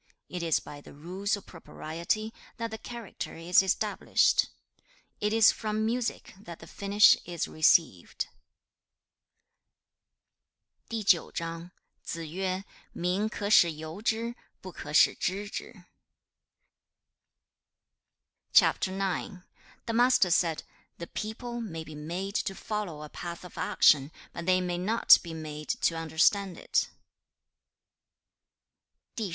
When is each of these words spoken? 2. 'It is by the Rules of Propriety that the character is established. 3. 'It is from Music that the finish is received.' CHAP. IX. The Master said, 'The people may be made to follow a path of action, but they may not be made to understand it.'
2. 0.29 0.35
'It 0.37 0.41
is 0.41 0.59
by 0.59 0.81
the 0.81 0.95
Rules 0.95 1.37
of 1.37 1.45
Propriety 1.45 2.33
that 2.57 2.71
the 2.71 2.79
character 2.79 3.35
is 3.35 3.61
established. 3.61 4.47
3. 5.19 5.27
'It 5.27 5.31
is 5.31 5.51
from 5.51 5.85
Music 5.85 6.33
that 6.39 6.57
the 6.57 6.65
finish 6.65 7.15
is 7.23 7.47
received.' 7.47 8.25
CHAP. 10.89 11.13
IX. 11.37 11.71
The 12.95 13.83
Master 19.93 20.31
said, 20.31 20.63
'The 20.97 21.07
people 21.13 21.61
may 21.61 21.83
be 21.83 21.93
made 21.93 22.33
to 22.35 22.55
follow 22.55 23.03
a 23.03 23.09
path 23.09 23.45
of 23.45 23.55
action, 23.55 24.11
but 24.33 24.47
they 24.47 24.59
may 24.61 24.79
not 24.79 25.19
be 25.21 25.35
made 25.35 25.69
to 25.69 25.93
understand 25.95 26.57
it.' 26.57 26.89